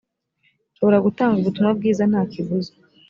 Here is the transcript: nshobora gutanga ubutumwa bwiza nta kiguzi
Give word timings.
nshobora 0.73 0.97
gutanga 1.05 1.35
ubutumwa 1.37 1.71
bwiza 1.77 2.03
nta 2.11 2.21
kiguzi 2.31 2.73